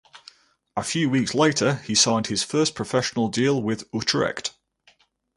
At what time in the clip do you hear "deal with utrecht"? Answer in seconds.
3.27-4.49